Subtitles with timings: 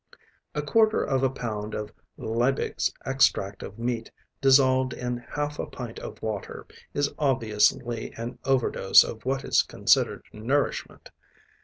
[0.55, 4.09] A quarter of a pound of Liebig's Extract of Meat
[4.41, 9.61] dissolved in half a pint of water is obviously an over dose of what is
[9.61, 11.11] considered nourishment.